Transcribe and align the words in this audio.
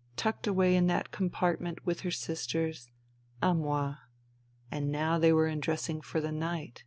Tucked 0.16 0.46
away 0.46 0.74
in 0.74 0.86
that 0.86 1.10
compart 1.10 1.60
ment 1.60 1.84
with 1.84 2.00
her 2.00 2.10
sisters.... 2.10 2.88
A 3.42 3.52
moi,... 3.52 3.96
Now 4.72 5.18
they 5.18 5.34
were 5.34 5.48
undressing 5.48 6.00
for 6.00 6.18
the 6.18 6.32
night. 6.32 6.82